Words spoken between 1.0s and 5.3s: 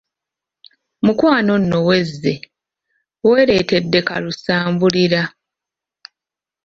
Mukwano nno wezze, weereetedde kalusambulira.